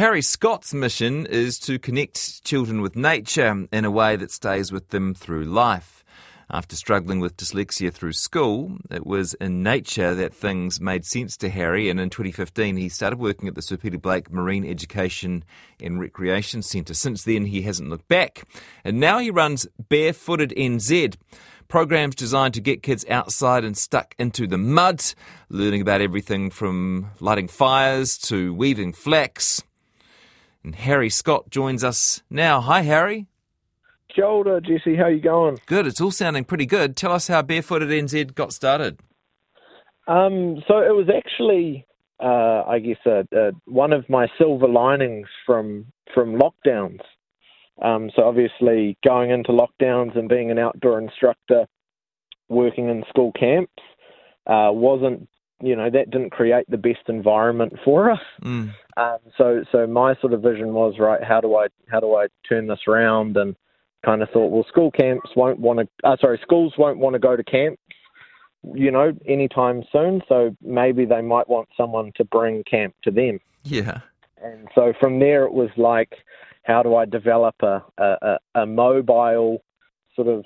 [0.00, 4.88] Harry Scott's mission is to connect children with nature in a way that stays with
[4.88, 6.02] them through life.
[6.50, 11.50] After struggling with dyslexia through school, it was in nature that things made sense to
[11.50, 15.44] Harry, and in 2015 he started working at the Sir Peter Blake Marine Education
[15.82, 16.94] and Recreation Centre.
[16.94, 18.44] Since then, he hasn't looked back,
[18.82, 21.16] and now he runs Barefooted NZ.
[21.68, 25.04] Programs designed to get kids outside and stuck into the mud,
[25.50, 29.62] learning about everything from lighting fires to weaving flax.
[30.62, 32.60] And Harry Scott joins us now.
[32.60, 33.26] Hi, Harry.
[34.14, 34.96] Kia ora, Jesse.
[34.96, 35.58] How you going?
[35.66, 35.86] Good.
[35.86, 36.96] It's all sounding pretty good.
[36.96, 38.98] Tell us how Barefooted NZ got started.
[40.06, 41.86] Um, so it was actually,
[42.18, 47.00] uh, I guess, uh, uh, one of my silver linings from from lockdowns.
[47.80, 51.66] Um, so obviously, going into lockdowns and being an outdoor instructor,
[52.48, 53.72] working in school camps,
[54.46, 55.28] uh, wasn't
[55.60, 58.20] you know that didn't create the best environment for us.
[58.42, 58.72] Mm.
[58.96, 61.22] Um, so so my sort of vision was right.
[61.22, 63.54] How do I how do I turn this around and
[64.04, 67.18] kind of thought, well, school camps won't want to, uh, sorry, schools won't want to
[67.18, 67.80] go to camps,
[68.74, 70.22] you know, anytime soon.
[70.28, 73.40] So maybe they might want someone to bring camp to them.
[73.64, 74.00] Yeah.
[74.42, 76.14] And so from there, it was like,
[76.62, 79.62] how do I develop a, a, a mobile
[80.20, 80.44] sort of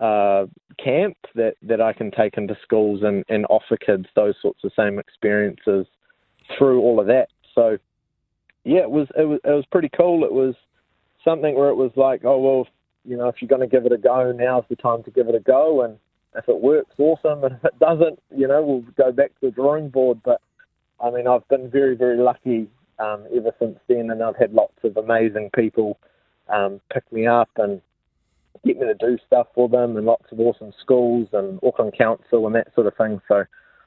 [0.00, 0.46] uh,
[0.82, 4.72] camp that, that I can take into schools and, and offer kids those sorts of
[4.76, 5.86] same experiences
[6.56, 7.28] through all of that.
[7.54, 7.78] So,
[8.64, 10.24] yeah, it was it was it was pretty cool.
[10.24, 10.54] It was
[11.24, 12.68] something where it was like, oh well,
[13.04, 15.28] you know, if you're going to give it a go, now's the time to give
[15.28, 15.82] it a go.
[15.82, 15.98] And
[16.36, 17.44] if it works, awesome.
[17.44, 20.20] And if it doesn't, you know, we'll go back to the drawing board.
[20.24, 20.40] But
[21.00, 22.68] I mean, I've been very, very lucky
[22.98, 25.98] um, ever since then, and I've had lots of amazing people
[26.48, 27.80] um, pick me up and
[28.64, 32.46] get me to do stuff for them, and lots of awesome schools and Auckland Council
[32.46, 33.20] and that sort of thing.
[33.28, 33.44] So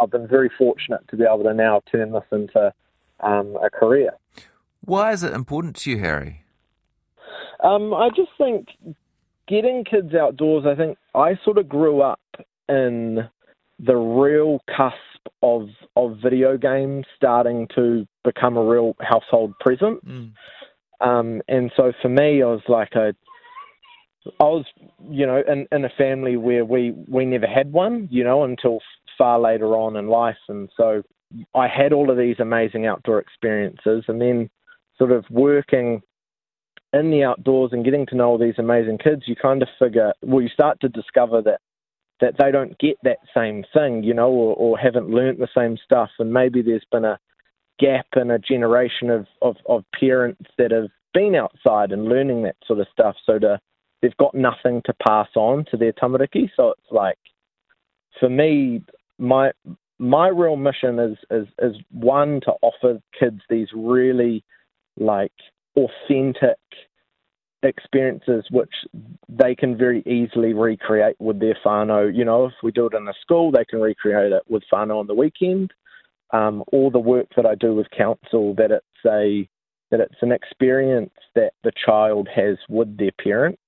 [0.00, 2.72] I've been very fortunate to be able to now turn this into
[3.20, 4.12] um, a career.
[4.84, 6.44] Why is it important to you, Harry?
[7.62, 8.68] Um, I just think
[9.46, 12.20] getting kids outdoors, I think I sort of grew up
[12.68, 13.28] in
[13.78, 14.96] the real cusp
[15.42, 20.00] of of video games starting to become a real household presence.
[20.06, 20.32] Mm.
[21.00, 23.14] Um, and so for me, I was like a,
[24.38, 24.66] I was,
[25.08, 28.80] you know, in, in a family where we, we never had one, you know, until
[29.16, 30.36] far later on in life.
[30.48, 31.02] And so
[31.54, 34.50] I had all of these amazing outdoor experiences and then
[34.98, 36.02] sort of working
[36.92, 40.12] in the outdoors and getting to know all these amazing kids, you kind of figure,
[40.22, 41.60] well, you start to discover that
[42.20, 45.78] that they don't get that same thing, you know, or, or haven't learnt the same
[45.82, 47.18] stuff, and maybe there's been a
[47.78, 52.56] gap in a generation of, of, of parents that have been outside and learning that
[52.66, 53.58] sort of stuff, so to,
[54.02, 56.50] they've got nothing to pass on to their tamariki.
[56.56, 57.18] So it's like,
[58.18, 58.82] for me,
[59.18, 59.52] my
[59.98, 64.42] my real mission is is is one to offer kids these really
[64.96, 65.32] like
[65.76, 66.58] authentic
[67.62, 68.72] experiences which
[69.28, 72.14] they can very easily recreate with their whānau.
[72.14, 75.00] You know, if we do it in a school, they can recreate it with whānau
[75.00, 75.72] on the weekend.
[76.32, 79.48] Um, or the work that I do with council, that it's a
[79.90, 83.58] that it's an experience that the child has with their parent.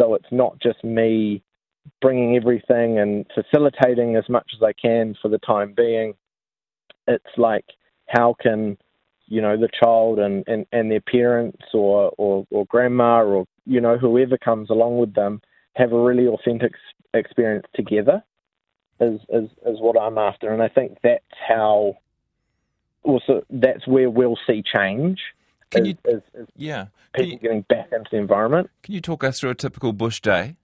[0.00, 1.42] So it's not just me
[2.00, 6.14] bringing everything and facilitating as much as I can for the time being.
[7.06, 7.66] It's like
[8.08, 8.78] how can
[9.26, 13.80] you know the child and, and, and their parents or, or, or grandma or you
[13.80, 15.40] know whoever comes along with them
[15.76, 16.72] have a really authentic
[17.14, 18.22] experience together
[19.00, 21.96] is, is is what I'm after and I think that's how
[23.02, 25.20] also that's where we'll see change
[25.70, 26.86] can you, is, is yeah.
[27.14, 28.70] People you, getting back into the environment.
[28.82, 30.56] Can you talk us through a typical bush day?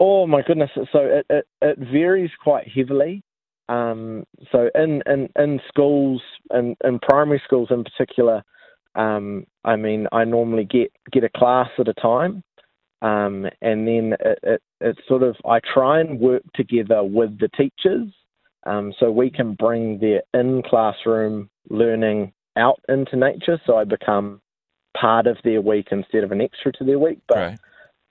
[0.00, 0.70] Oh my goodness.
[0.74, 3.22] So it, it, it varies quite heavily.
[3.68, 8.42] Um, so in, in, in schools and in, in primary schools in particular,
[8.94, 12.42] um, I mean, I normally get, get a class at a time.
[13.00, 17.48] Um, and then it, it, it, sort of, I try and work together with the
[17.56, 18.08] teachers.
[18.66, 23.60] Um, so we can bring their in classroom learning out into nature.
[23.66, 24.40] So I become
[24.98, 27.20] part of their week instead of an extra to their week.
[27.28, 27.58] But right.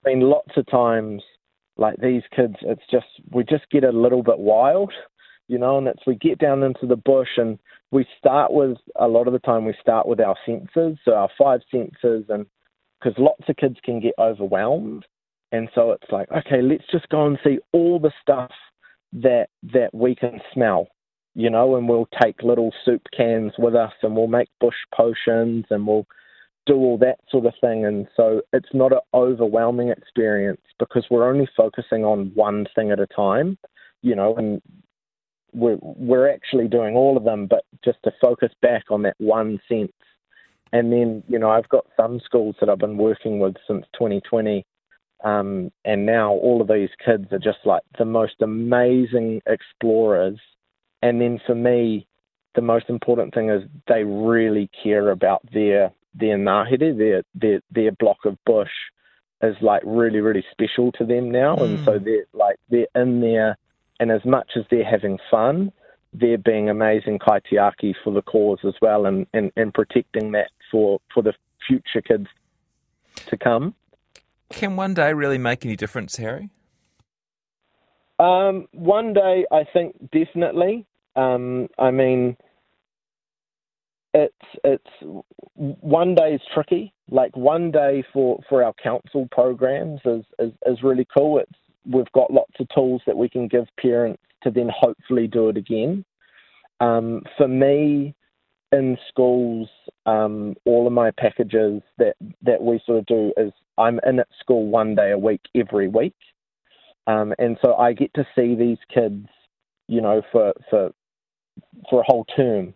[0.04, 1.22] I mean, lots of times,
[1.76, 4.92] like these kids, it's just, we just get a little bit wild
[5.48, 7.58] you know, and it's we get down into the bush and
[7.90, 11.28] we start with a lot of the time we start with our senses, so our
[11.38, 12.46] five senses, and
[12.98, 15.04] because lots of kids can get overwhelmed,
[15.52, 18.50] and so it's like, okay, let's just go and see all the stuff
[19.12, 20.88] that that we can smell,
[21.34, 25.64] you know, and we'll take little soup cans with us, and we'll make bush potions,
[25.70, 26.06] and we'll
[26.66, 31.28] do all that sort of thing, and so it's not an overwhelming experience because we're
[31.28, 33.58] only focusing on one thing at a time,
[34.00, 34.62] you know, and
[35.52, 39.60] we're, we're actually doing all of them, but just to focus back on that one
[39.68, 39.92] sense
[40.74, 44.66] and then you know I've got some schools that I've been working with since 2020,
[45.22, 50.38] um, and now all of these kids are just like the most amazing explorers.
[51.04, 52.06] And then for me,
[52.54, 57.92] the most important thing is they really care about their their ngahere, their their their
[57.92, 58.70] block of bush
[59.42, 61.64] is like really really special to them now, mm.
[61.64, 63.58] and so they're like they're in there,
[64.00, 65.70] and as much as they're having fun,
[66.14, 71.00] they're being amazing kaitiaki for the cause as well, and, and, and protecting that for
[71.12, 71.34] for the
[71.68, 72.28] future kids
[73.26, 73.74] to come.
[74.48, 76.48] Can one day really make any difference, Harry?
[78.18, 80.86] Um, one day, I think definitely.
[81.16, 82.36] Um, I mean,
[84.14, 85.24] it's it's
[85.54, 86.92] one day is tricky.
[87.10, 91.38] Like one day for, for our council programs is, is, is really cool.
[91.38, 91.52] It's
[91.84, 95.56] we've got lots of tools that we can give parents to then hopefully do it
[95.56, 96.04] again.
[96.80, 98.14] Um, for me,
[98.72, 99.68] in schools,
[100.06, 104.28] um, all of my packages that, that we sort of do is I'm in at
[104.40, 106.16] school one day a week every week.
[107.06, 109.28] Um, and so I get to see these kids,
[109.88, 110.90] you know, for, for,
[111.90, 112.74] for a whole term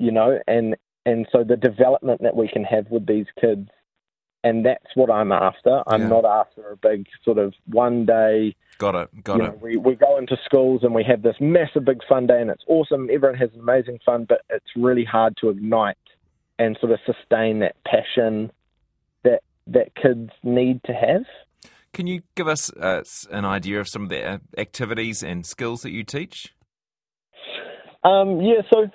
[0.00, 3.68] you know, and and so the development that we can have with these kids,
[4.42, 5.82] and that's what I'm after.
[5.86, 6.08] I'm yeah.
[6.08, 8.56] not after a big sort of one day.
[8.78, 9.22] Got it.
[9.22, 9.42] Got it.
[9.42, 12.50] Know, we we go into schools and we have this massive big fun day, and
[12.50, 13.08] it's awesome.
[13.12, 15.96] Everyone has amazing fun, but it's really hard to ignite
[16.58, 18.50] and sort of sustain that passion
[19.22, 21.24] that that kids need to have.
[21.92, 25.90] Can you give us uh, an idea of some of the activities and skills that
[25.90, 26.54] you teach?
[28.02, 28.90] Um, yeah, so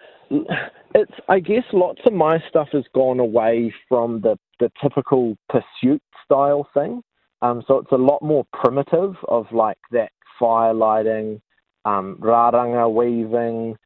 [0.95, 6.01] it's I guess lots of my stuff has gone away from the the typical pursuit
[6.23, 7.01] style thing.
[7.41, 11.41] Um, so it's a lot more primitive of like that fire lighting,
[11.83, 13.77] um, raranga weaving,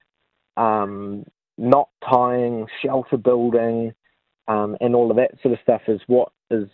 [0.56, 1.26] um,
[1.58, 3.92] knot tying, shelter building,
[4.48, 6.70] um, and all of that sort of stuff is what is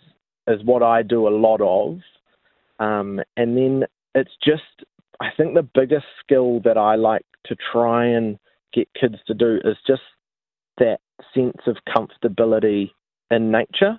[0.46, 1.98] is what I do a lot of.
[2.78, 3.84] Um, and then
[4.14, 4.84] it's just
[5.20, 8.38] I think the biggest skill that I like to try and
[8.72, 10.02] get kids to do is just
[10.78, 10.98] that
[11.34, 12.90] sense of comfortability
[13.30, 13.98] in nature.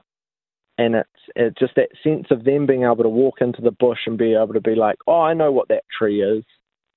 [0.78, 4.00] And it's, it's just that sense of them being able to walk into the bush
[4.06, 6.44] and be able to be like, oh, I know what that tree is,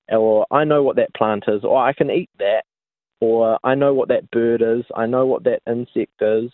[0.08, 2.64] or I know what that plant is, or I can eat that,
[3.20, 6.50] or I know what that bird is, I know what that insect is,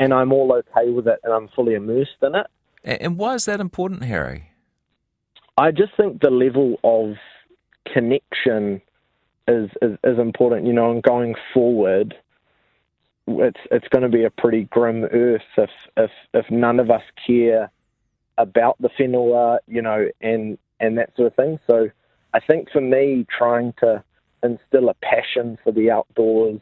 [0.00, 2.46] and I'm all okay with it and I'm fully immersed in it.
[2.84, 4.47] And why is that important, Harry?
[5.58, 7.16] I just think the level of
[7.92, 8.80] connection
[9.48, 12.14] is, is, is important, you know, and going forward,
[13.26, 17.02] it's it's going to be a pretty grim earth if if if none of us
[17.26, 17.70] care
[18.38, 21.58] about the whenua, you know, and and that sort of thing.
[21.66, 21.90] So
[22.32, 24.02] I think for me, trying to
[24.42, 26.60] instill a passion for the outdoors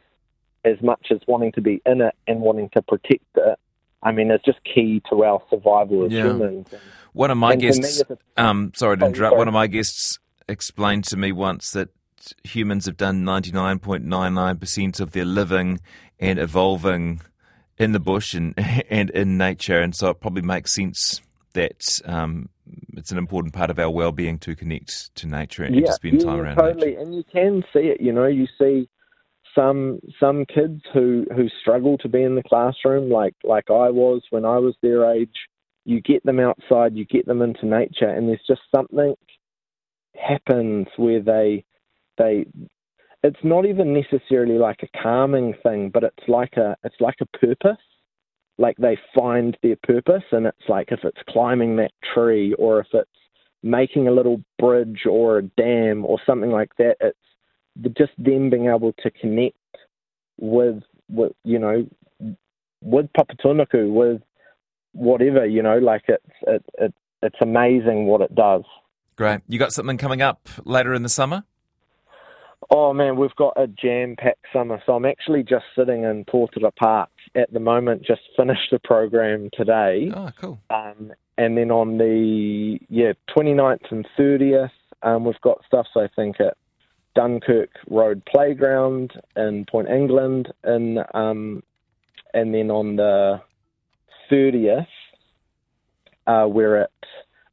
[0.65, 3.59] as much as wanting to be in it and wanting to protect it,
[4.03, 6.23] I mean, it's just key to our survival as yeah.
[6.23, 6.67] humans.
[7.17, 8.03] And, one of my guests,
[8.37, 11.89] um, sorry to oh, interrupt, one of my guests explained to me once that
[12.43, 15.79] humans have done 99.99% of their living
[16.19, 17.21] and evolving
[17.77, 18.53] in the bush and,
[18.89, 19.79] and in nature.
[19.79, 21.21] And so it probably makes sense
[21.53, 22.49] that um,
[22.95, 26.21] it's an important part of our well-being to connect to nature and yeah, to spend
[26.21, 26.87] time yeah, around totally.
[26.91, 26.99] nature.
[26.99, 28.01] And you can see it.
[28.01, 28.89] You know, you see
[29.55, 34.21] some some kids who who struggle to be in the classroom, like like I was
[34.29, 35.33] when I was their age.
[35.87, 39.15] You get them outside, you get them into nature, and there's just something
[40.15, 41.63] happens where they
[42.17, 42.45] they
[43.23, 47.37] it's not even necessarily like a calming thing, but it's like a it's like a
[47.37, 47.77] purpose.
[48.57, 52.87] Like they find their purpose, and it's like if it's climbing that tree, or if
[52.93, 53.09] it's
[53.63, 56.95] making a little bridge or a dam or something like that.
[56.99, 59.55] It's just them being able to connect
[60.39, 61.87] with with you know
[62.81, 64.21] with Papatūānuku, with
[64.97, 65.77] whatever you know.
[65.77, 68.63] Like it's it, it it's amazing what it does.
[69.15, 69.41] Great.
[69.47, 71.43] You got something coming up later in the summer?
[72.69, 74.81] Oh man, we've got a jam-packed summer.
[74.85, 78.03] So I'm actually just sitting in Totara Park at the moment.
[78.05, 80.11] Just finished the program today.
[80.13, 80.59] Oh, cool.
[80.69, 84.71] Um, and then on the yeah 29th and 30th,
[85.03, 85.87] um, we've got stuff.
[85.93, 86.57] So I think at
[87.15, 91.63] Dunkirk Road Playground in Point England, and um,
[92.33, 93.41] and then on the
[94.31, 94.87] 30th,
[96.25, 96.91] uh, we're at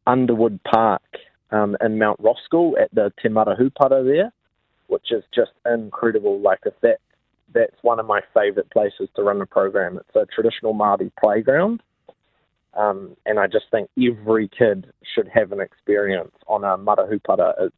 [0.07, 1.03] Underwood Park
[1.51, 4.33] um, in Mount Roskill at the Te Marahupara there
[4.87, 6.41] which is just incredible.
[6.41, 6.99] Like if that
[7.53, 9.99] that's one of my favourite places to run a program.
[9.99, 11.83] It's a traditional Māori playground,
[12.75, 17.55] um, and I just think every kid should have an experience on a marahupara.
[17.59, 17.77] It's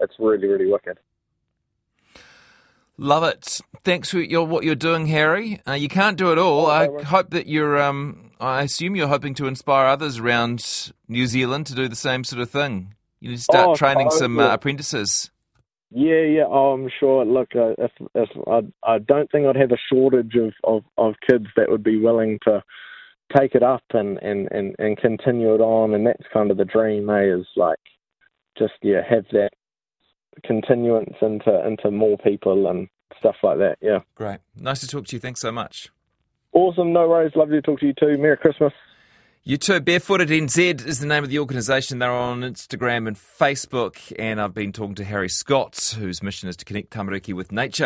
[0.00, 0.98] it's really really wicked.
[2.98, 3.60] Love it.
[3.84, 5.60] Thanks for your, what you're doing, Harry.
[5.68, 6.66] Uh, you can't do it all.
[6.66, 7.80] Oh, I hope that you're.
[7.80, 12.24] Um, I assume you're hoping to inspire others around New Zealand to do the same
[12.24, 12.94] sort of thing.
[13.20, 15.30] You need to start Oh, training oh, some uh, apprentices.
[15.90, 16.44] Yeah, yeah.
[16.46, 17.24] Oh, I'm sure.
[17.24, 21.14] Look, uh, if if I, I don't think I'd have a shortage of, of, of
[21.28, 22.62] kids that would be willing to
[23.36, 26.64] take it up and, and, and, and continue it on, and that's kind of the
[26.64, 27.08] dream.
[27.08, 27.78] Eh, is like
[28.58, 29.50] just yeah, have that
[30.44, 32.88] continuance into into more people and
[33.18, 33.78] stuff like that.
[33.80, 34.00] Yeah.
[34.14, 34.38] Great.
[34.56, 35.20] Nice to talk to you.
[35.20, 35.90] Thanks so much.
[36.52, 36.92] Awesome.
[36.92, 37.32] No worries.
[37.36, 38.16] Lovely to talk to you too.
[38.18, 38.72] Merry Christmas.
[39.48, 39.78] You too.
[39.80, 42.00] Barefooted NZ is the name of the organisation.
[42.00, 44.12] They're on Instagram and Facebook.
[44.18, 47.84] And I've been talking to Harry Scott, whose mission is to connect tamariki with nature.